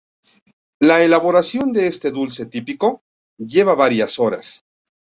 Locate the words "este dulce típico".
1.85-3.03